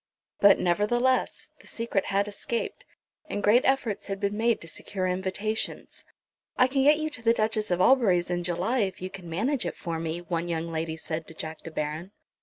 [0.39, 2.85] But, nevertheless, the secret had escaped,
[3.29, 6.03] and great efforts had been made to secure invitations.
[6.57, 9.63] "I can get you to the Duchess of Albury's in July if you can manage
[9.63, 12.13] it for me," one young lady said to Jack De Baron.